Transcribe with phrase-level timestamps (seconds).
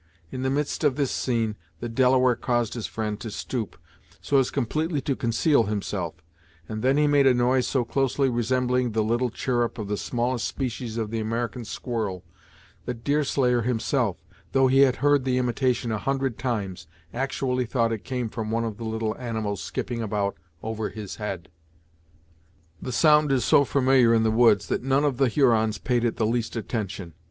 [0.31, 3.77] In the midst of this scene, the Delaware caused his friend to stoop,
[4.19, 6.15] so as completely to conceal himself,
[6.67, 10.47] and then he made a noise so closely resembling the little chirrup of the smallest
[10.47, 12.23] species of the American squirrel,
[12.85, 14.17] that Deerslayer himself,
[14.53, 18.63] though he had heard the imitation a hundred times, actually thought it came from one
[18.63, 21.47] of the little animals skipping about over his head.
[22.81, 26.15] The sound is so familiar in the woods, that none of the Hurons paid it
[26.15, 27.13] the least attention.